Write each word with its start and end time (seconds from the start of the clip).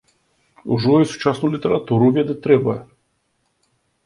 Ужо 0.75 0.93
і 1.03 1.09
сучасную 1.11 1.49
літаратуру 1.57 2.07
ведаць 2.17 2.39
трэба. 2.47 2.73